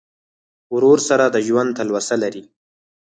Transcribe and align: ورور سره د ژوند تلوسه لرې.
ورور 0.75 0.99
سره 1.09 1.25
د 1.29 1.37
ژوند 1.47 1.69
تلوسه 1.77 2.15
لرې. 2.23 2.43